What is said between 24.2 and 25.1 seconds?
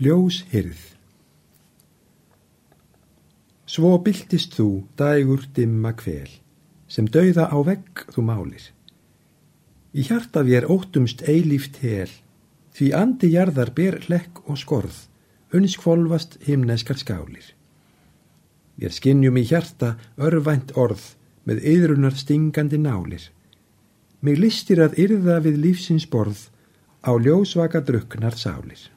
Mig listir að